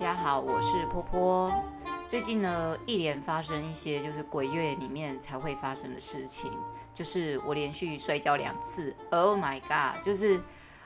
[0.00, 1.52] 大家好，我是波波。
[2.08, 6.50] 最近呢，一连发生一些就是鬼月里面才会发生的事情，
[6.94, 8.96] 就是我连续摔跤两次。
[9.10, 10.02] Oh my god！
[10.02, 10.40] 就是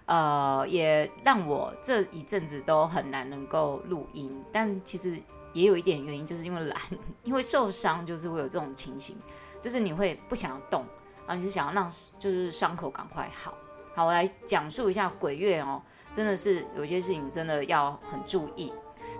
[0.06, 4.42] 呃，也让我这一阵子都很难能够录音。
[4.50, 5.16] 但其实
[5.52, 6.76] 也有一点原因，就是因为懒，
[7.22, 9.16] 因为受伤，就是会有这种情形，
[9.60, 10.84] 就是你会不想要动，
[11.24, 11.88] 然后你是想要让
[12.18, 13.54] 就是伤口赶快好。
[13.94, 15.80] 好，我来讲述一下鬼月哦，
[16.12, 18.72] 真的是有些事情真的要很注意。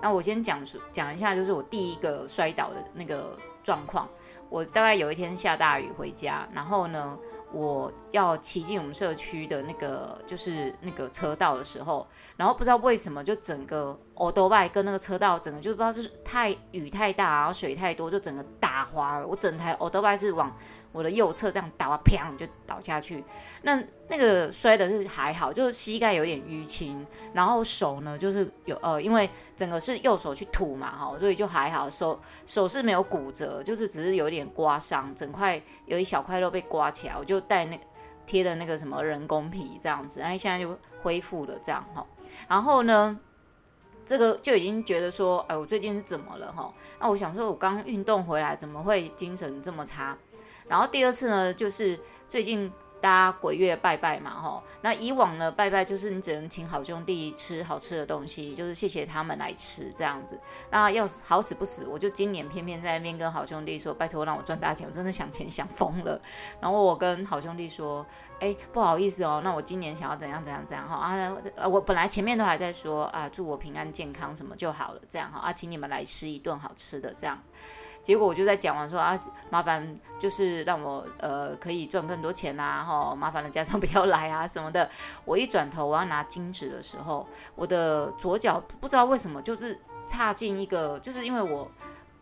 [0.05, 4.07] 那我先讲述讲一下，就是我第一个摔倒的那个状况。
[4.51, 7.19] 我大概有一天下大雨回家，然后呢，
[7.51, 19.27] 我要骑进我们社区的那个就是那个车道的时候，然后不知道为什么就整个欧兜拜跟那个车道整个就不知道是太雨太大，然后水太多，就整个打滑了。
[19.27, 20.55] 我整台欧兜拜是往
[20.93, 23.25] 我的右侧这样倒啊，啪就倒下去。
[23.63, 31.91] 那那个摔的是还好，就是膝盖有点淤青，然后手呢就是有呃，因为整个是右手去吐嘛哈，所以就还好。
[31.91, 37.81] 手手是没有骨折，就是只是有点刮伤，整块有一小块肉被刮起来，我就带那
[38.27, 42.07] 贴的那个什么人工皮这样子，然后现在就恢复了这样哈。
[42.47, 43.19] 然后呢，
[44.05, 46.73] 这个就已经觉得说，哎，我最近是怎么了哈？
[47.01, 50.17] 那我想说，我刚运动回来，怎么会精神这么差？
[50.69, 52.71] 然后第二次呢，就是最近
[53.05, 54.63] 大家鬼月拜拜嘛，吼。
[54.81, 60.41] 那以往呢，拜拜就是你只能请好兄弟吃好吃的东西，就是谢谢他们来吃这样子。
[60.71, 66.19] 那要是好死不死，我就今年偏偏在那边跟好兄弟说，拜托让我赚大钱，我真的想钱想疯了。
[66.59, 68.07] 然后我跟好兄弟说，
[68.41, 77.39] 哎，不好意思哦，那我今年想要怎样怎样怎样哈啊，我本来前面都还在说啊，祝我平安健康什么就好了，这样哈啊，请你们来吃一顿好吃的这样。
[78.05, 84.89] 结果我就在讲完说啊，麻烦就是让我呃可以赚更多钱啊，哈，麻烦了家长不要来啊什么的。
[85.25, 91.67] 我一转头我要拿金纸的时候，我的左脚不知道为什么就是插进一个，就是因为我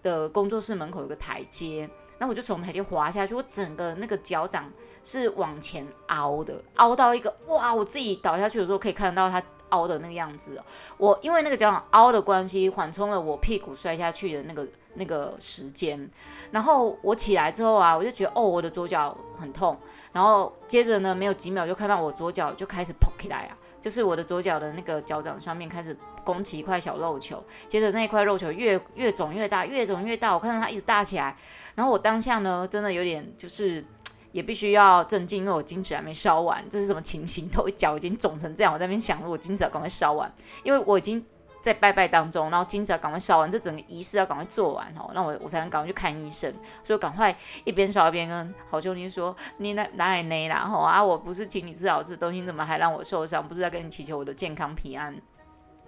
[0.02, 4.70] 的工作室门口有个台阶，那我就从台阶滑下去，我整个那个脚掌
[5.02, 9.42] 是往前凹的，凹到一个哇，我自己倒下去的时候可以看到它。
[9.72, 10.58] 凹的那个样子，
[10.96, 16.08] 我因为那个脚掌凹的关系，缓冲了我屁股摔下去的那个那个时间。
[16.50, 19.76] 然后我起来之后啊，我就觉得哦，我的左脚很痛。
[20.12, 27.42] 然后接着呢，没有几秒就看到我左脚就开始扑起来啊，就是我的左脚的那个脚掌上面开始拱起一块小肉球。
[27.66, 31.36] 接着那块肉球越越肿越大，越肿越大，我看到它一直大起来。
[31.74, 33.84] 然后我当下呢，真的有点就是。
[34.32, 37.48] 也必须要镇静，因为我金纸还没烧完，这是什么情形？
[37.48, 40.32] 都脚已经肿成这样，我在那边想，我金纸赶快烧完，
[40.64, 41.24] 因为我已经
[41.62, 50.66] 在拜拜当中，然后金纸赶快烧完，这整个仪式要赶快做完哦，那我我才能赶快去看医生，所以赶快一边烧一边跟好兄弟说：“你哪哪里内啦？
[50.66, 53.46] 吼啊，我不是请你吃好吃的东西，怎么还让我受伤？
[53.46, 55.14] 不是在跟你祈求我的健康平安？”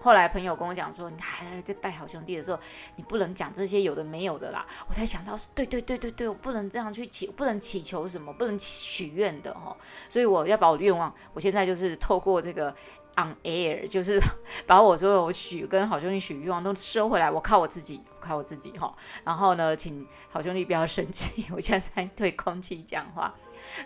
[0.05, 2.61] 后来朋友跟我讲说，你还在拜好兄弟的时候，
[2.97, 4.67] 你不能讲这些有的没有的啦。
[4.87, 9.75] 我才想到，对对对对对，我不能这样去祈，不能祈求什么，不能许愿的哈。
[10.11, 12.69] 所以我要把我的愿望，我现在就是透过这个
[13.17, 14.21] on air，就是
[14.67, 17.31] 把我所有许跟好兄弟许愿望都收回来。
[17.31, 18.95] 我靠我自己，靠我自己哈。
[19.25, 23.35] 然后呢，请好兄弟不要生气，我现在在对空气讲话。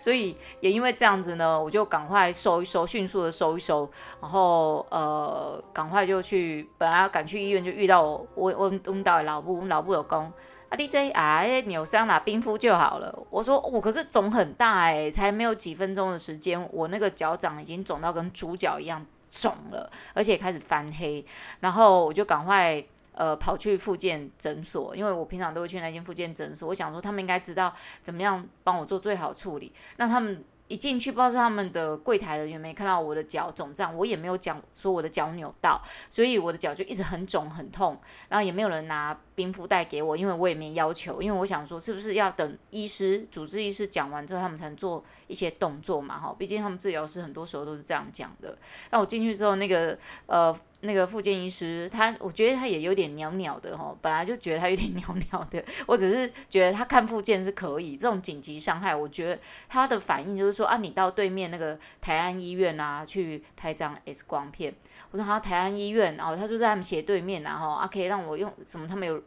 [0.01, 3.89] 所以也因为这样子呢，我就赶快收一收，迅速的收一收，
[4.21, 8.53] 然后呃，赶快就去，本来要赶去医院，就遇到我我
[8.85, 10.21] 我们到老布，我们老布有讲
[10.69, 13.17] 啊，DJ 啊，扭伤啦，冰敷就好了。
[13.29, 21.25] 我说我、可是肿很大哎，才没有几分钟的时间，我那个脚掌已经肿到跟猪脚一样肿了，而且开始翻黑，
[21.59, 22.83] 然后我就赶快。
[23.19, 26.69] 呃，跑去复健诊所，因为我平常都会去那间复健诊所。
[26.69, 29.73] 我想说，他们应该知道怎么样帮我做最好处理。
[29.97, 37.99] 那他们一进去，不知道是他们的柜台人员没看到我的脚肿胀，我也没有讲说我的脚扭到，所以我的脚就一直很肿很痛。
[38.29, 46.17] 然后也没有人拿冰敷袋给我，因为我也没要求，因为我想说，是不是要等医师、主治医师讲完之后，他们才能做一些动作嘛？
[46.17, 48.57] 哈，毕竟他们治疗师很多时候都是这样讲的。
[48.91, 50.57] 那我进去之后，那个呃。
[50.81, 64.73] 那个复健医师，他我觉得他也有点鸟鸟的吼，本来就觉得他有点 鸟鸟的，我只是觉得他看复健是可以，这种紧急伤害，我觉得他的反应就是说啊，你到对面那个台安医院啊去拍张 X 光片。
[65.11, 69.21] 我说好，台安医院，然后他就在他们斜对面，然后啊可以让我用什么，他们有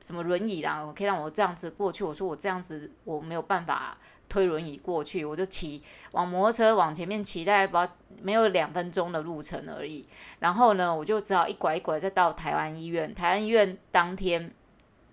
[0.00, 2.02] 什么轮椅啦，可以让我这样子过去。
[2.02, 3.96] 我说我这样子我没有办法。
[4.28, 5.82] 推轮椅过去，我就骑
[6.12, 7.92] 往摩托车往前面骑，大概不
[8.22, 10.06] 没有两分钟的路程而已。
[10.40, 13.14] 然后呢，我就只好一拐一拐再到台湾医院。
[13.14, 14.50] 台湾医院当天，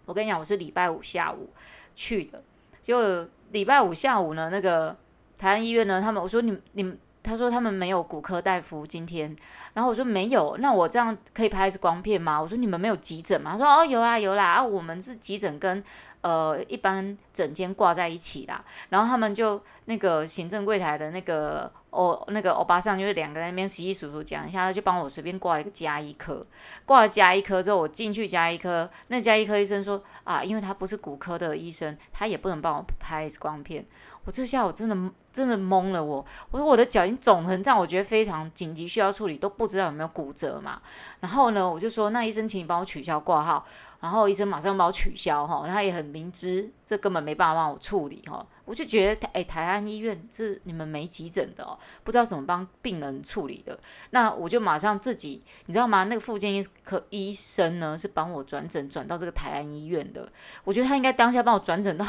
[0.05, 1.49] 我跟你讲，我是礼拜五下午
[1.95, 2.43] 去的。
[2.81, 4.95] 结果礼拜五下午呢，那个
[5.37, 9.33] 台湾医院呢，他们我说你你他说他们没有骨科大夫今天，
[9.73, 12.41] 然后我说没有，那我这样可以拍 X 光片吗？
[12.41, 13.51] 我说你们没有急诊吗？
[13.51, 15.81] 他说哦有啊有啦啊，我们是急诊跟
[16.23, 21.71] 呃一般整间挂在一起啦，然后他们就那个行政柜台的那个。
[21.93, 26.43] 哦，那个欧巴桑就是两个人那边稀稀疏疏讲一下，他就帮我随便挂了一个加一科，
[26.87, 33.85] 挂了加一科之后，我进去加一科，那加一科医生说啊，因为他不是骨科的医生，他也不能帮我拍 X 光片。
[34.25, 40.81] 我这下我真的真的懵了我，我说我的脚已经肿成这样，我觉得非常紧急需要处理，都不知道有没有骨折嘛。
[41.19, 43.65] 然后呢，我就说那医生，请你帮我取消挂号。
[43.99, 53.79] 然后医生马上帮我取消哈，他也很明知这根本没办法帮我处理哈，我就觉得哎，台安医院是你们没急诊的哦，不知道怎么帮病人处理的，
[54.09, 56.03] 那我就马上自己，你知道吗？
[56.03, 60.29] 那个复健科医生呢是帮我转诊转到这个台安医院的，
[60.65, 62.05] 我觉得他应该当下帮我转诊到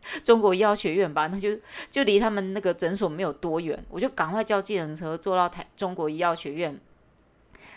[0.24, 1.56] 中国医药学院吧，那就
[1.90, 6.78] 就离他们那个诊所没有多远，我就赶快叫计程车坐到台中国医药学院，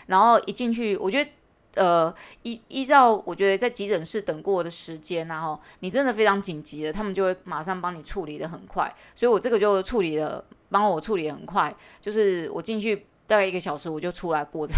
[0.06, 1.30] 然后一进去，我觉得。
[1.76, 2.10] 呃，
[2.42, 14.74] 依依照我觉得在急诊室等过的时间，然后你真的非常紧急的，他们就会马上帮你处理的很快，所以我这个就处理了，帮我处理很快，就是我进去大概一个小时我就出来过着。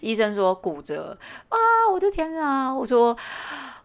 [0.00, 1.16] 医生说骨折
[1.48, 1.56] 啊，
[1.92, 2.72] 我的天啊！
[2.72, 3.16] 我说，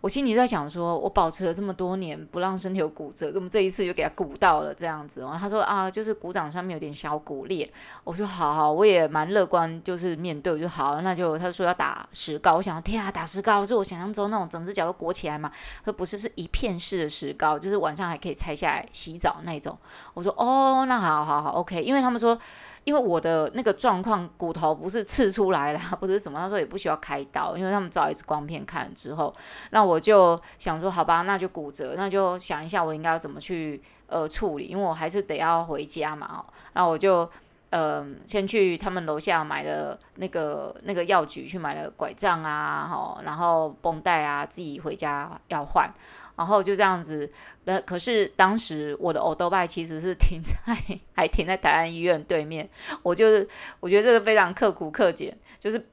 [0.02, 5.38] 我心里在想说，我保持了这么多年不让身体有骨折，怎么这一次就给他骨到了这样子然后？
[5.38, 7.72] 他说啊，就是骨掌上面有点小骨裂。
[8.04, 15.52] 我说好好，我也蛮乐观，就是面对我就好，那就他说要打石膏，我想天啊，打石膏是我想象中那种整只脚都裹起来嘛？
[15.84, 19.78] 他说不是，是一片式的石膏，就是晚上还可以拆下来洗澡那种。
[20.14, 22.38] 我说哦，那好好好，OK，因为他们说。
[22.84, 29.34] 因为我的那个状况，骨头不是刺出来了，不是什么，他说也不需要开刀，因为他们照一次光片看了之后，
[29.72, 37.30] 那我就想说，好吧，那就骨折，那就想一下我应该要怎么去呃处理，因为我还是得要回家嘛，哦那我就
[37.70, 45.90] 呃先去他们楼下买了那个那个药局去买了拐杖啊，吼，然后绷带啊，自己回家要换。
[46.36, 47.30] 然后就这样子，
[47.66, 50.76] 那可是当时我的欧兜拜其实是停在，
[51.14, 52.68] 还停在台安医院对面。
[53.02, 53.48] 我就是
[53.80, 55.86] 我觉得这个非常刻苦克俭，就是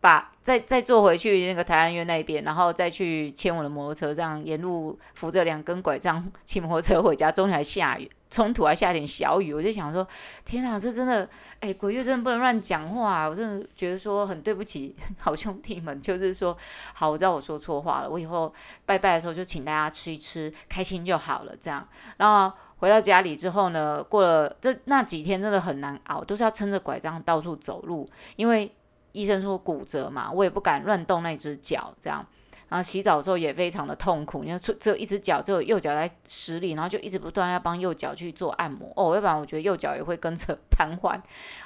[0.00, 8.10] 把再再坐回去那个台安医院那边，然后再去牵我的摩托车，这样沿路扶着两根拐杖骑摩托车回家，中间还下雨。
[8.34, 10.04] 冲突还下点小雨，我就想说，
[10.44, 11.28] 天哪，这真的，
[11.60, 16.56] 哎，鬼月真的不能乱讲话，我真的觉得说很对不起 好兄弟们，就是说，
[16.92, 18.52] 好，我知道我说错话了，我以后
[18.84, 21.86] 拜拜的时候就请大家吃一吃，开心就好了，这样。
[22.16, 28.74] 然后回到家里之后呢，过了这那几天真的很难熬，都是要撑着拐杖到处走路，因为
[29.12, 32.26] 医生说骨折嘛，我也不敢乱动那只脚，这样。
[32.74, 41.16] 然后洗澡的时候也非常的痛苦，因为只有一只脚，只有右脚在施力，然后就一直不断要帮右脚去做按摩哦，要不然我觉得右脚也会跟着 瘫痪。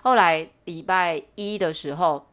[0.02, 2.26] 后来礼拜一的时候，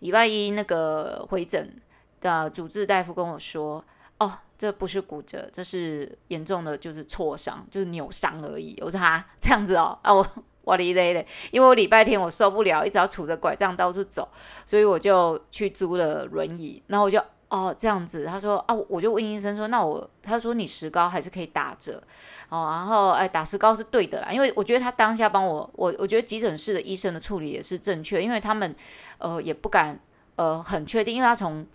[0.00, 1.80] 礼拜一那个回诊
[2.20, 3.84] 的主治大夫跟我说
[4.18, 10.26] ：“哦，这不是骨折，这是严重的就是挫伤，就是扭伤而已。”我说：“哈，这样子哦，啊我
[10.62, 14.28] 我哩嘞嘞，因为我礼拜天我受不了，一直要杵着拐杖到处走，
[14.66, 22.02] 所以我就去租了轮椅，然后我就。”哦，这样子，他说啊，我就问医生说，那我，他说你石膏还是可以打折，
[22.48, 28.74] 哦，然后哎，打石膏是对的啦，因为我觉得他当下帮我，我我觉得急诊室的医生的处理也是正确，因为他们
[29.18, 30.00] 呃也不敢
[30.36, 31.66] 呃很确定，因为他从。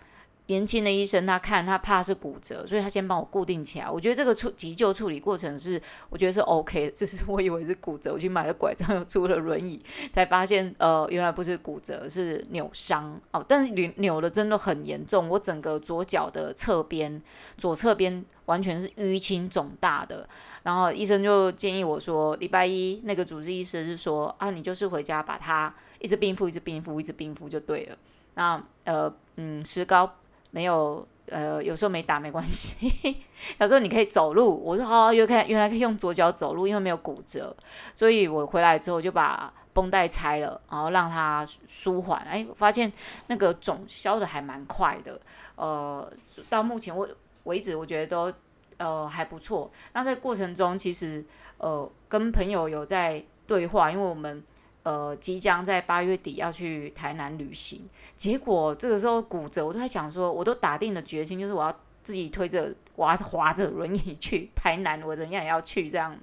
[0.48, 3.90] 年轻的医生，他看他怕是骨折，所以他先帮我固定起来。
[3.90, 6.92] 我觉得这个处急救处理过程是，我觉得是 OK 的。
[6.94, 9.82] 只是我以为是骨折，我去买了拐杖，又租了轮椅，
[10.14, 13.44] 才发现呃原来不是骨折，是扭伤哦。
[13.48, 17.20] 但是扭扭的真的很严重，我整个左脚的侧边，
[17.58, 20.30] 左侧边完全是淤青肿大的。
[20.62, 27.98] 然后医生就建议我说，礼拜一那个主治医师是说啊，你就是回家把它一直冰敷，一直冰敷，一直冰敷就对了。
[28.36, 30.14] 那呃嗯石膏。
[30.56, 32.90] 没有，呃，有时候没打没关系。
[33.60, 37.54] 有时候你可以走路，我说好，又看原来可以用左脚走路，因为没有骨折，
[37.94, 42.22] 所以我回来之后就把绷带拆了，然后让它舒缓。
[42.22, 42.90] 哎，发现
[43.28, 45.20] 那个肿消的还蛮快的，
[45.58, 46.10] 呃，
[46.50, 47.10] 到目前为
[47.44, 48.34] 为止，我觉得都
[48.78, 49.70] 呃还不错。
[49.92, 51.22] 那在过程中，其实
[51.58, 54.42] 呃跟朋友有在对话，因为我们。
[54.86, 66.16] 呃，即将在八月底要去台南旅行，结果这个时候骨折，我都在想说，我都打定了决心，就是我要自己推着、滑滑着轮椅去台南，我怎样也要去这样。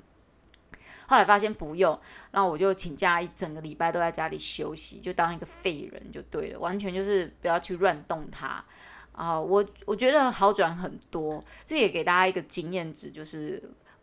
[1.08, 1.98] 后来发现不用，
[2.30, 8.64] 然后我就请假一整个礼拜都在家里休息，就当一个废人就对了，完全就是不要去乱动它
[9.10, 9.40] 啊。
[9.40, 13.60] 我我觉得好转很多，这也给大家一个经验值，就是。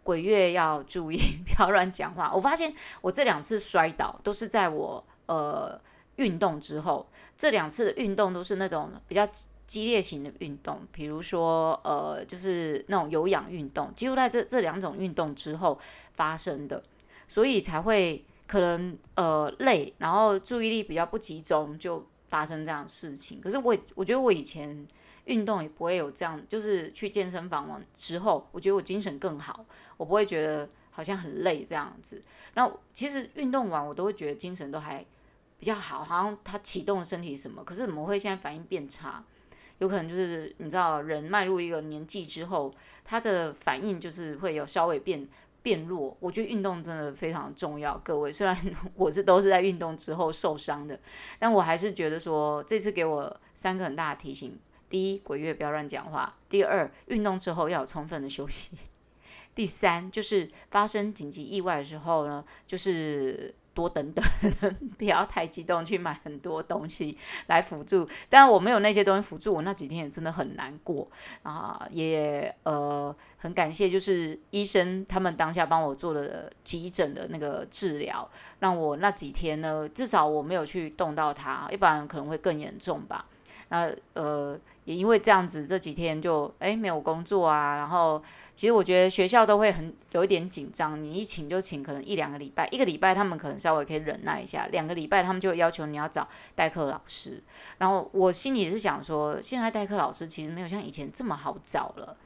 [0.10, 2.32] 鬼月要注意， 不要乱讲话。
[2.34, 5.80] 我发现我这两次摔倒都是在我呃
[6.16, 9.24] 运动之后，这两次的运动都是那种比较
[9.68, 15.80] 激烈型的运动，比如说呃就是那种有氧运动，几乎在这这两种运动之后
[16.13, 16.82] 发生的，
[17.28, 23.42] 所以才会可能呃累，然后注意力比较不集中，就发生这样事情。
[23.42, 24.88] 可是我我觉得我以前。
[25.26, 29.64] 运动也不会有这样，就是去健身房完之后，我觉得我精神更好，
[29.96, 32.20] 我不会觉得好像很累这样子。
[32.56, 35.06] 然后其实运动完我都会觉得精神都还
[35.60, 37.64] 比较好，好像它启动身体什么。
[37.64, 39.24] 可是怎么会现在反应变差？
[39.78, 45.28] 有可能就是你知道，人迈入一个年纪之后，他的反应就是会有稍微变
[45.62, 46.16] 变弱。
[46.20, 48.32] 我觉得运动真的非常重要，各位。
[48.32, 48.56] 虽然
[48.96, 51.00] 我是都是在运动之后受伤的，
[51.38, 54.58] 但我还是觉得说这次给我三个很大的提醒。
[54.89, 58.75] 第一，鬼月不要乱讲话；第二，运动之后要有充分的休息；
[59.54, 64.24] 第三，就是发生紧急意外的时候呢，就是多等等，
[64.98, 68.08] 不要太激动去买很多东西来辅助。
[68.28, 71.08] 但我没有那些东西辅助，我那几天也真的很难过
[71.44, 83.26] 啊，也呃很感谢，就是医生他们当下帮我做了急诊的那个治疗，让我那几天呢，至少我没有去动到它，要不然可能会更严重吧。
[83.70, 84.60] 那呃。
[84.86, 87.76] 也因为这样子，这几天就诶没有工作啊。
[87.76, 88.20] 然后
[88.60, 97.42] 其实我觉得学校都会很有一点紧张，你一请就请，可能一两个礼拜，一个礼拜他们可能稍微可以忍耐一下，两个礼拜他们就要求你要找代课老师。
[97.78, 102.18] 然后我心里是想说，现在代课老师其实没有像以前这么好找了，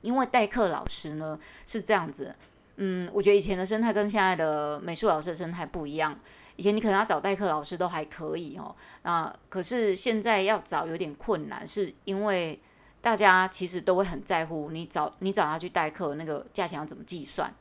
[0.00, 2.34] 因为代课老师呢是这样子，
[2.76, 6.18] 嗯，我觉得以前的生态跟现在的美术老师的生态不一样。
[6.56, 12.58] 以前你可能要找代课老师都还可以哦，那可是现在要找有点困难，是因为
[13.02, 17.52] 大家其实都会很在乎你找你找他去代课那个价钱要怎么计算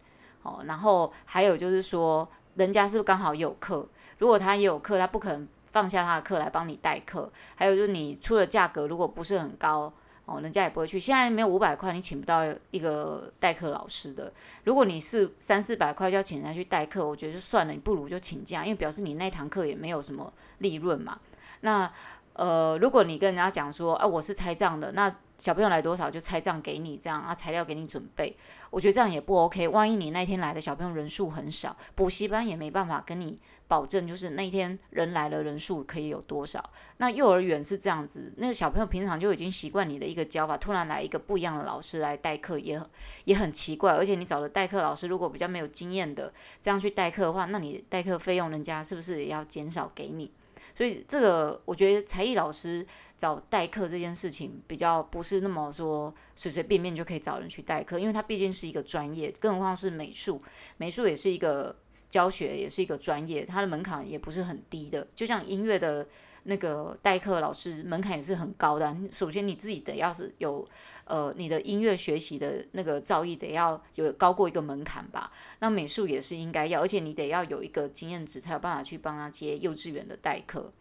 [0.43, 3.85] 哦，然后还有就是说人家是不是刚好有课，
[4.19, 9.91] 如果他也有课，他不可能放下他的课来帮你代课，还有就是你出的价格如果不是很高。
[10.25, 10.99] 哦，人家也不会去。
[10.99, 14.31] 现在没有五百块，你请不到一个代课老师的。
[14.63, 21.19] 如果你是三四百块就要请人家去代课，我觉得就算了，你不如就请假，因为表示你那堂课也没有什么利润嘛。
[21.61, 21.91] 那
[22.33, 28.35] 呃，如果你跟人家讲说，啊，我是拆账的，那小朋友来多少就拆账给你，这样啊，材料给你准备，
[28.69, 29.67] 我觉得这样也不 OK。
[29.67, 33.39] 万一你那天来的小朋友人数很少，补习班也没办法跟你。
[33.67, 36.71] 保证就是那天人来了人数可以有多少？
[36.97, 42.81] 那幼儿园是这样子，那个小朋友平常就已经习惯你的一个教法，突然来一个不一样的老师来代课，也
[43.23, 43.93] 也很奇怪。
[43.93, 50.29] 而且你找的代课老师如果比较没有经验的，这样去代课的话，那你代课费用人家是不是也要减少给你？
[50.75, 52.85] 所以这个我觉得才艺老师
[53.17, 60.41] 找代课这件事情比较不是那么说随随便便就可以找人去代课，因为他毕竟是一个专业，更何况是美术，
[60.77, 61.75] 美术也是一个。
[62.11, 65.07] 教学也是一个专业，它的门槛也不是很低的。
[65.15, 66.05] 就像音乐的
[66.43, 68.95] 那个代课老师，门槛也是很高的。
[69.11, 70.67] 首先你自己得要是有，
[71.05, 75.31] 呃，你的音乐学习的那个造诣得要有高过一个门槛吧。
[75.59, 80.71] 那美术也是应该要，而且你得要有一个经验值，才有办法去帮他接幼稚园的代课。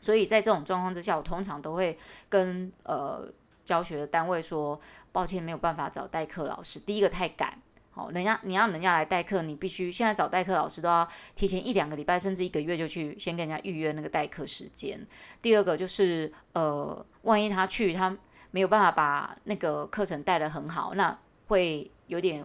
[0.00, 3.30] 所以在这种状况之下，我通常都会跟呃
[3.64, 4.80] 教学的单位说，
[5.12, 6.80] 抱歉，没有办法找代课老师。
[6.80, 7.60] 第一个太赶。
[7.92, 15.04] 好，人家你要人家来代课，你必须现在找代课老师都要提前一两个礼拜，甚至一个月就去先跟人家预约那个代课时间。
[15.42, 18.16] 第二个就是，呃，万一他去，他
[18.52, 21.18] 没有办法把那个课程带得很好，那
[21.48, 22.44] 会有点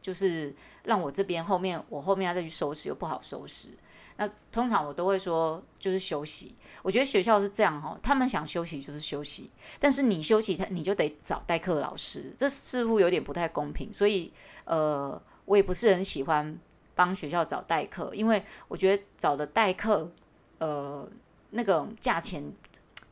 [0.00, 3.70] 就是让我这边后面我后面要再去收拾又不好收拾。
[4.16, 6.54] 那通常我都会说，就是休息。
[6.82, 13.92] 我觉得学校是这样哈，他们想休息就是休息，但是你休息他你就得找代课老师，这似乎有点不太公平。
[13.92, 14.32] 所以
[14.64, 16.58] 呃，我也不是很喜欢
[16.94, 20.10] 帮学校找代课，因为我觉得找的代课
[20.58, 21.08] 呃
[21.50, 22.52] 那个价钱，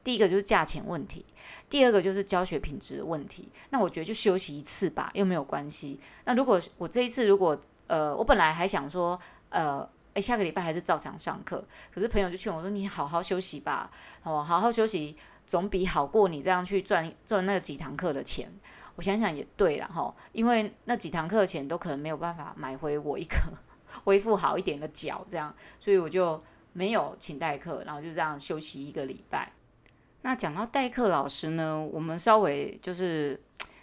[0.05, 1.25] 第一个就是价钱问题，
[1.69, 3.49] 第二个就是教学品质的问题。
[3.71, 6.01] 那我觉得就休息一次吧，又没有关系。
[6.25, 9.89] 那如果我这一次如果呃，我本来还想说呃。
[10.15, 13.91] 诶，下个礼拜还是照常上课，可是朋友就劝我说：“你好好休息吧，
[14.25, 15.17] 哦，好好休息
[15.47, 18.53] 总比好过你这样去赚赚那几堂课的钱。”
[18.97, 23.37] 我想想也对了哈，因为那几堂课的钱都可能没有办法买回我一个
[24.05, 29.53] 恢复好一点的脚，这样，所以我就没有请代课，然后就这样休息一个礼拜。
[30.23, 33.41] 那讲到代课老师呢，我们稍微就是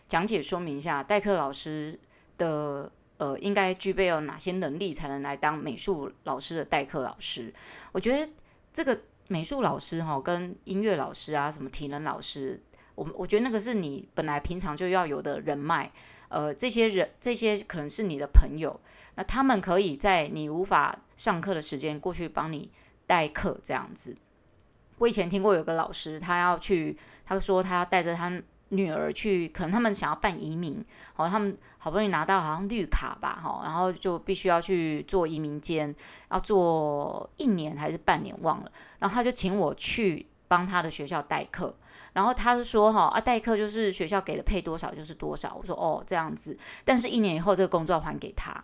[0.08, 2.00] 讲解说明一下代课老师
[2.38, 2.92] 的。
[3.20, 7.54] 呃，应该具备有哪些能力才能来当美术老师的代课老师？
[7.92, 8.32] 我觉得
[8.72, 8.98] 这个
[9.28, 12.63] 美术老师哈，跟音乐老师啊，什么体能老师，
[13.00, 15.89] 我我觉得那个是你本来平常就要有的人脉
[16.27, 18.77] 呃，这些人这些可能是你的朋友，
[19.15, 22.70] 那他们可以在你无法上课的时间过去帮你
[23.08, 24.15] 代课这样子。
[24.98, 28.29] 我以前听过有个老师，他要去，他说他带着他
[28.70, 35.96] 女儿去，可能他们想要办移民，好，他们好不容易拿到好像绿卡吧，哈，然后就必须要去做移民监，
[36.29, 41.74] 要做一年还是半年忘了，然后他就请我去帮他的学校代课，
[42.20, 48.62] 然后他就说哈啊代课就是学校给的配多少就是多少，我说哦这样子，但是一年以后这个工作还给他，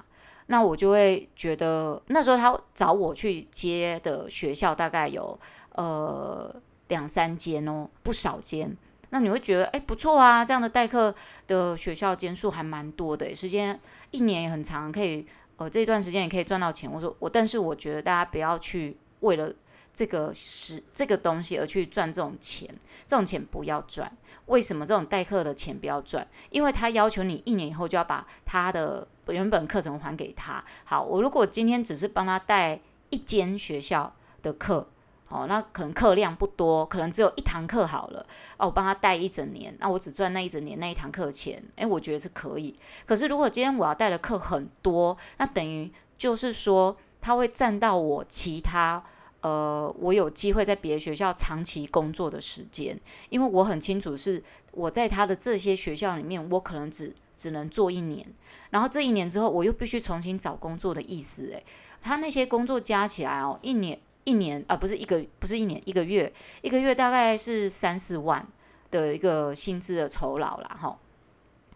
[0.47, 5.39] 那我就会觉得那时候他找我去接的学校大概有
[5.75, 6.53] 呃
[6.89, 8.75] 两三间哦，不少间。
[9.11, 11.15] 那你会觉得，哎，不错啊，这样的代课
[11.47, 13.79] 的学校间数还蛮多的，时间
[14.11, 16.91] 一年也很长，可以，呃，这段时间也可以赚到钱。
[16.91, 19.53] 我说我，但是我觉得大家不要去为了
[19.95, 22.69] 这个是这个东西而去赚这种钱，
[23.07, 24.15] 这种钱不要赚。
[24.45, 26.27] 为什么这种代课的钱不要赚？
[26.51, 30.63] 因为他要求你一年以后就要把他的原本课程还给他。
[30.83, 34.87] 好，我如果今天只是帮他带一间学校的课。
[35.27, 38.23] 哦，那可能课量不多，可能只有一堂课好了。
[38.57, 42.77] 哦，我帮他带一整年，那我只赚那一整年那一堂课的钱，诶，我觉得是可以。
[43.07, 49.03] 可是如果今天我要带的课很多，那等于就是说他会占到我其他
[49.45, 52.99] 呃，我有机会在别的学校长期工作的时间，
[53.29, 58.25] 因为我很清楚是我在他的这些学校里面，我可能只只能做一年，
[58.71, 61.51] 然后这一年之后我又必须重新找工作的意思。
[61.51, 61.63] 诶，
[62.01, 63.99] 他那些工作加起来哦，一年。
[64.27, 66.33] 一年啊，不是一个，不是一年，一个月，
[66.63, 68.43] 一个月大概是三四万
[68.89, 70.97] 的一个薪资的酬劳啦，哈。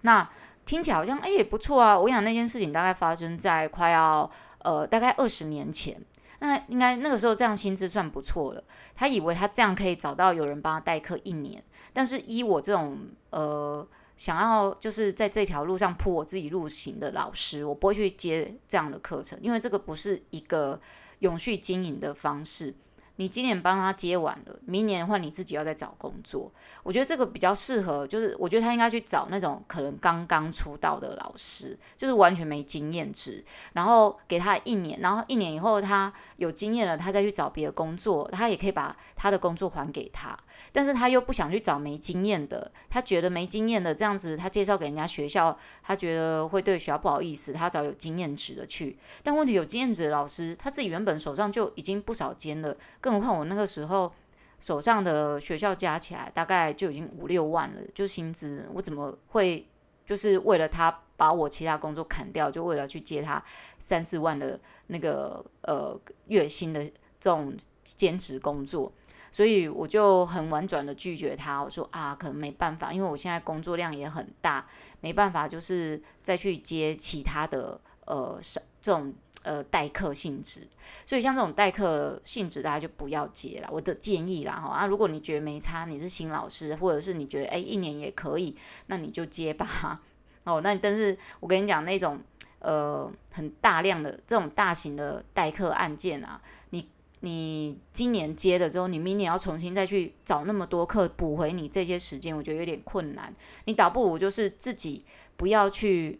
[0.01, 0.27] 那
[0.65, 1.99] 听起来好像哎也不错啊。
[1.99, 4.27] 我想那件事情大概发生在快要
[4.63, 5.95] 呃大概二十年前，
[6.39, 8.63] 那应该那个时候这样薪资算不错了。
[8.95, 20.79] 他以为他这样可以找到有人帮他代课一年，但是依我这种呃想要就是在这条路上铺我自己路行的老师，我不会去接这样的课程，因为这个不是一个。
[21.19, 22.73] 永续经营的方式。
[23.17, 26.49] 你今年帮他接完了，明年的话你自己要再找工作。
[26.81, 40.37] 我觉得这个比较适合，就是我觉得他应该去找那种可能刚刚出道的老师，就是完全没经验值，然后给他一年，然后一年以后他有经验了，他再去找别的工作，他也可以把他的工作还给他。
[40.71, 48.97] 但是他又不想去找没经验的，他觉得没经验的这样子，他介绍给人家学校，他觉得会对学校不好意思，他找有经验值的去。
[49.21, 52.75] 但问题有经验值的老师，他自己原本手上就已经不少间了。
[52.99, 54.11] 更何况我那个时候
[54.59, 59.67] 手上的学校加起来大概就已经五六万了，就薪资，我怎么会
[60.05, 63.43] 就是为了他把我其他工作砍掉，就为了去接他
[63.77, 66.83] 三四万的那个呃月薪的
[67.19, 68.91] 这种兼职工作？
[69.31, 74.67] 所以我就很婉转的拒绝他，我说啊，可能没办法，因为我现在工作量也很大，
[75.01, 78.39] 没办法，就是再去接其他的呃
[78.81, 79.13] 这种。
[79.41, 80.67] 呃，代课性质，
[81.05, 83.69] 所以像这种代课性质，大家就不要接了。
[83.71, 88.53] 我的建议啦，哈啊，如果你觉得没差，你是新老师，或者是你觉得诶一年也可以，
[88.87, 90.01] 那你就接吧。
[90.43, 92.19] 哦，那但是我跟你讲，那种
[92.59, 96.87] 呃很大量的这种大型的代课案件啊，你
[97.19, 103.33] 你今年接了之后，你明年要重新再去找那么多课补回你这些时间，我觉得有点困难。
[103.65, 106.19] 你倒不如就是自己不要去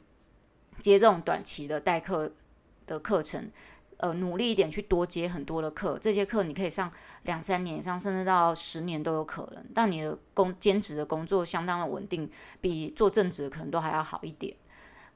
[0.82, 2.32] 接这种短期的代课。
[2.90, 3.52] 的课程，
[3.98, 6.92] 呃，努力一点去多接很多的课，这些课你可以上
[7.26, 9.64] 两三年以上，甚至到十年都有可能。
[9.76, 12.28] 但你的工兼职的工作相当的稳定，
[12.60, 14.58] 比做正职可能都还要好一点。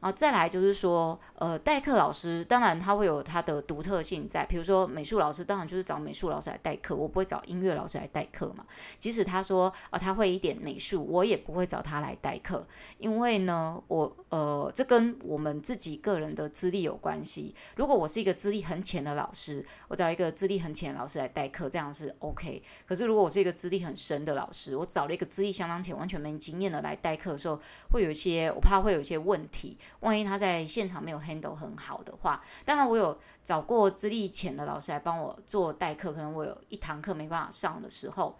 [0.03, 8.65] 啊再来就是说，呃，代课老师当然他会有他的独特性在，比如说美术老师，当然就是找美术老师来代课，我不会找音乐老师来代课嘛。
[8.97, 17.55] 即使他说啊、他会一点美术，我也不会找他来代课，因为呢，我呃，这跟我们自己个人的资历有关系。
[17.77, 22.61] 如果我是一个资历很浅的老师，我找一个资历很浅的老师来代课，这样是 OK。
[22.85, 27.57] 可是如果我是一个资历很深的老师，我找了一个资历相当浅、完全没经验的来代课的时候，
[27.91, 29.77] 会有一些，我怕会有一些问题。
[30.01, 38.38] 万一他在现场没有 handle 很好的话，当然我有找过资历浅的老师来帮我做代课，可能我有一堂课没办法上的时候，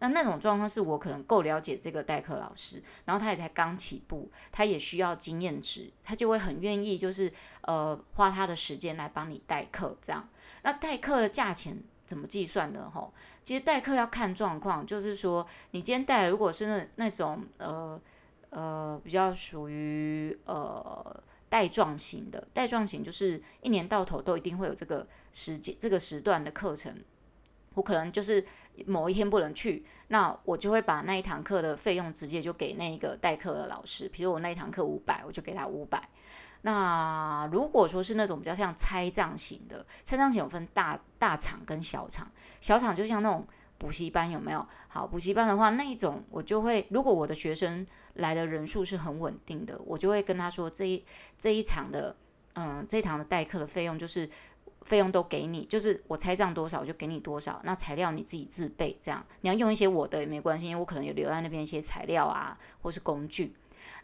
[0.00, 10.28] 那那种状况是我可能够了解这个代课老师，然后他也才刚起步，他也需要经验值，他就会很愿意就是呃花他的时间来帮你代课这样。
[10.62, 12.90] 那代课的价钱怎么计算的？
[12.90, 13.14] 吼，
[13.44, 18.00] 其实代课要看状况，就是说你今天带如果是那那种呃。
[18.54, 27.02] 呃，比较属于呃带状型的，带状型就是一年到头都一定会有这个时间、这个时段的课程。
[27.74, 28.44] 我可能就是
[28.86, 34.08] 某一天不能去，那我就会把那一堂课的费用直接就给那个代课的老师。
[34.08, 36.08] 比如我那一堂课五百，我就给他五百。
[36.62, 43.44] 那如果说是那种比较像拆账型的，拆账型有分大大厂跟小厂，小厂就像那种
[43.84, 44.66] 补习班有没有？
[44.88, 51.04] 好，补习班的话，那一种我就会，如果我的学生来的人数是很稳定的，我就会跟他说，这一
[51.36, 52.16] 这一场的，
[52.54, 54.26] 嗯，这一堂的代课的费用就是
[54.84, 63.54] 费用都给你，就是我拆账多少我就给你多少，那材料你自己自备，这样你要用一些我的也没关系，因为我可能有留在那边一些材料啊，或是工具。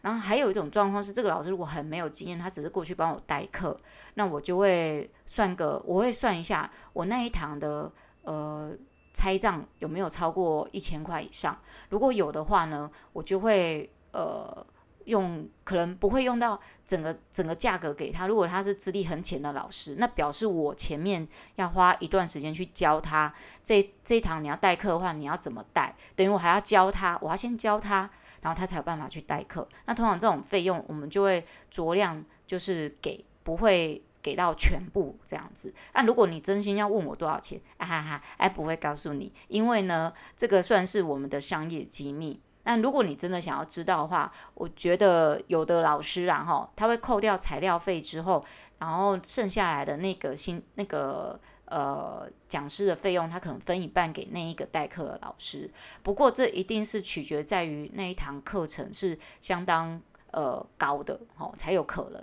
[0.03, 3.75] 然后还有一种状况是，这个老师如果很没有经验，他只是过去帮我代课，
[4.13, 7.91] 那我就会算个，我会算一下我那一堂的
[8.21, 8.71] 呃
[9.13, 11.57] 拆账有没有超过一千块以上。
[11.89, 14.65] 如果有的话呢，我就会呃
[15.05, 18.27] 用，可能不会用到整个整个价格给他。
[18.27, 23.33] 如果他是资历很浅的老师，那表示我前面要花一段时间去教他。
[23.63, 25.95] 这这一堂你要代课的话，你要怎么带？
[26.15, 28.09] 等于我还要教他，我要先教他。
[28.41, 29.69] 然后他才有办法去代课。
[29.85, 35.73] 那通常这种费用，我们就会酌量就是给，不会给到全部这样子。
[35.93, 42.41] 那如果你真心要问我多少钱，啊哈哈，哎，不会告诉你，因为呢，这个算是我们的商业机密。
[42.63, 48.45] 那如果你真的想要知道的话，我觉得有的老师然后他会扣掉材料费之后，
[48.79, 51.39] 然后剩下来的那个新那个。
[51.71, 55.71] 呃，讲师的费用他可能分一半给那一个代课的老师，
[56.03, 62.21] 不过这一定是取决在于那一堂课程是相当呃高的，哦，才有可能。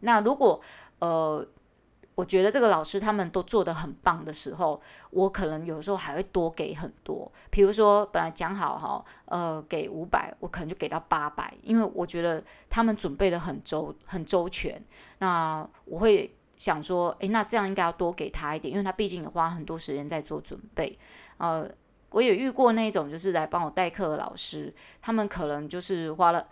[0.00, 0.60] 那如果
[1.00, 1.46] 呃，
[2.14, 7.30] 我觉得这个老师他们都做得很棒的时候，我可能有时候还会多给很多。
[7.50, 14.82] 比如说本来讲好哈，呃，给五百，我可能就给到八百，因为我觉得他们准备得很周很周全。
[15.18, 16.34] 那我会。
[16.60, 20.94] 想说，诶，那这样应该要多给他一点，因为他毕竟也花很多时间在做准备。
[21.38, 21.66] 呃，
[22.10, 26.46] 我也遇过那种就是来帮我代课的老师，他们可能就是花了，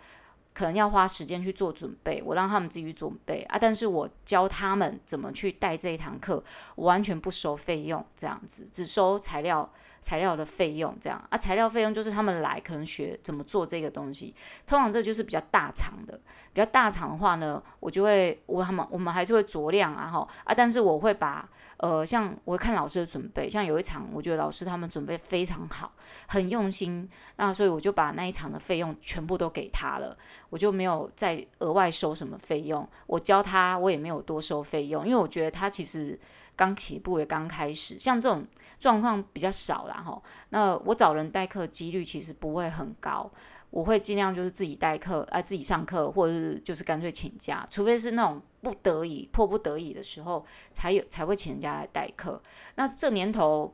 [0.59, 6.43] 可能要花时间去做准备，我让他们自己准备啊，但是我教他们怎么去带这一堂课，
[6.75, 9.69] 我完全不收费用，这样子，只收材料。
[10.01, 14.33] 材料的费用这样啊，材料费用就是他们来可能学怎么做这个东西，
[14.65, 16.17] 通常这就是比较大场的，
[16.53, 21.45] 比较大场的话呢，我就会我他们我们还是会酌量啊哈啊，但是我会把
[21.79, 25.91] 呃像我看老师的准备，像有一场我觉得老师他们准备非常好，
[26.27, 30.17] 很用心，那所以我就把那一场的费用全部都给他了，
[30.49, 36.19] 我就没有再额外收什么费用，我教他我也没有多收费用，因为我觉得他其实。
[36.55, 38.45] 刚起步也刚开始，像这种
[38.81, 40.21] 状况比较少啦哈。
[40.49, 43.31] 那我找人代课几率其实不会很高，
[43.69, 52.41] 我会尽量就是自己代课，啊自己上课，或者是就是干脆请假，除非是那种不得已、迫不得已的时候，才有才会请人家来代课。
[52.75, 53.73] 那这年头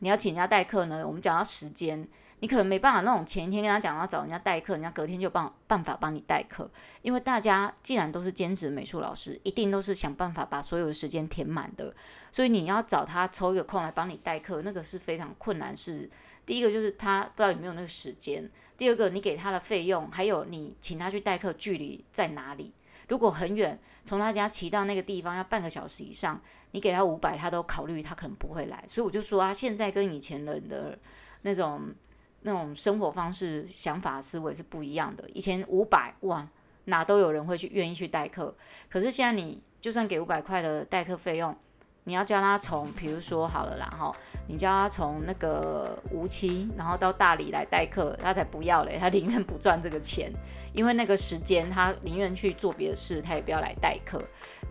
[0.00, 2.08] 你要请人家代课呢，我们讲到时间。
[2.42, 6.68] 你可能没办法，那种前一天跟他讲要找人家代课，人家隔天就办办法帮你代课，
[7.00, 11.94] 因为大家既然都是兼职美术老师，一定都是想办法把所有的时间填满的，
[12.32, 15.76] 所以你要找他抽一个空来帮你代课，那个是非常困难。
[15.76, 16.10] 是
[16.44, 22.72] 第一个就是他不知道有没有那个时间，第二个你给他的费用，还有你请他去代课距离在哪里？
[23.06, 26.40] 如果很远，从他家骑到那个地方要半个小时以上，
[26.72, 28.82] 你给他五百，他都考虑他可能不会来。
[28.88, 30.98] 所以我就说啊，现在跟以前的人的
[31.42, 31.94] 那种。
[32.42, 35.28] 那种生活方式、想法、思维是不一样的。
[35.30, 36.46] 以前五百哇，
[36.84, 38.54] 哪都有人会去愿意去代课。
[38.90, 41.56] 可是现在你就算给五百块的代课费用，
[42.04, 44.14] 你要教他从，比如说好了，然后
[44.48, 50.32] 你教他从那个无期，然后到大理来代课，他才不要嘞，他宁愿不赚这个钱，
[50.72, 54.20] 因为那个时间他宁愿去做别的事，他也不要来代课。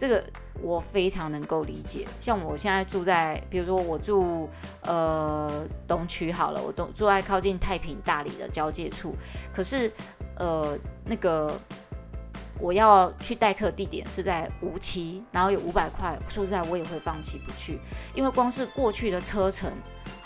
[0.01, 0.23] 这个
[0.63, 2.07] 我非常能够理解。
[2.19, 4.49] 像我现在住在，比如说我住
[4.81, 9.15] 呃东区好了，我都住在靠近太平大理的交界处。
[9.53, 9.91] 可是
[10.37, 11.53] 呃那个
[12.59, 17.79] 我要去代课地点是在无期，然后有五百块，说实在我也会放弃不去，
[18.15, 19.71] 因为光是过去的车程，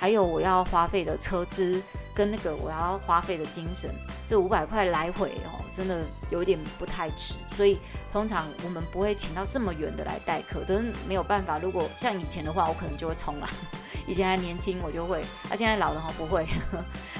[0.05, 1.81] 还有我要花费的车资。
[2.13, 3.93] 跟那个我要花费的精神，
[4.25, 7.77] 这五百块来回哦，真的有点不太值，所以
[8.09, 11.59] 通常我们不会请到这么远的来代课，但是没有办法。
[11.59, 13.49] 如果像以前的话，我可能就会冲了。
[14.07, 16.45] 以前还年轻，我就会；那现在老了哈，不会。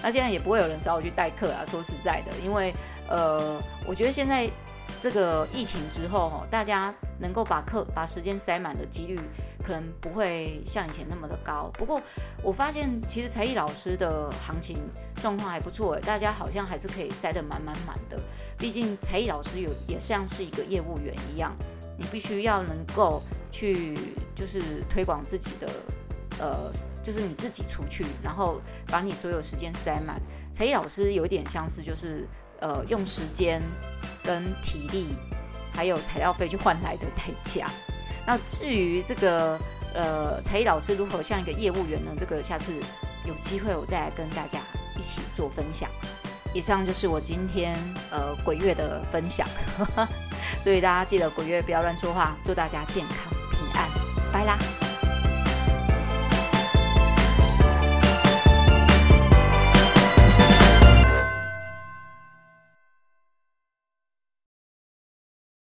[0.01, 1.65] 那 现在也不会有人找我去代课啊。
[1.65, 2.73] 说实在的，因为
[3.09, 4.49] 呃，我觉得现在
[5.01, 9.19] 这个疫情之后哈，大家能够把课把时间塞满的几率。
[9.65, 11.99] 可能不会像以前那么的高，不过
[12.43, 14.77] 我发现其实才艺老师的行情
[15.19, 18.19] 状况还不错，大家好像还是可以塞得满满满的。
[18.57, 21.55] 毕竟才艺老师有也像是一个业务员一样，
[21.97, 23.97] 你必须要能够去
[24.35, 25.67] 就是推广自己的
[26.39, 30.21] 呃，就是你自己出去，然后把你所有时间塞满。
[30.53, 32.27] 才艺老师有一点像是就是
[32.59, 33.61] 呃用时间
[34.23, 35.15] 跟体力
[35.73, 37.67] 还有材料费去换来的代价。
[38.25, 39.59] 那至于这个
[39.93, 42.11] 呃才艺老师如何像一个业务员呢？
[42.17, 42.73] 这个下次
[43.25, 44.59] 有机会我再来跟大家
[44.97, 45.89] 一起做分享。
[46.53, 47.77] 以上就是我今天
[48.09, 49.45] 呃鬼月的分享，
[50.63, 53.89] 所以大家记得鬼月不要乱说话，祝大家健康平安，
[54.31, 54.57] 拜啦。